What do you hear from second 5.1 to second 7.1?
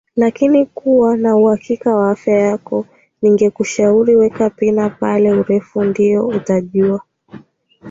urefu ndio utajua